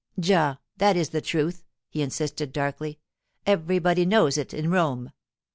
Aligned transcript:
Già, 0.19 0.57
that 0.77 0.95
is 0.97 1.09
the 1.09 1.21
truth,' 1.21 1.63
he 1.87 2.01
insisted 2.01 2.51
darkly. 2.51 2.97
'Everybody 3.45 4.03
knows 4.03 4.35
it 4.35 4.51
in 4.51 4.71
Rome. 4.71 5.11